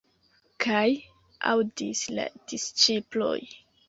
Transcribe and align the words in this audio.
Kaj 0.63 0.85
aŭdis 1.51 2.01
la 2.13 2.25
disĉiploj. 2.53 3.37